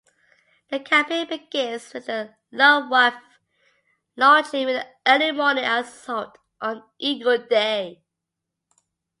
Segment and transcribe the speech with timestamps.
[0.71, 3.21] The campaign begins with the Luftwaffe
[4.15, 8.01] launching an early morning assault on "Eagle Day".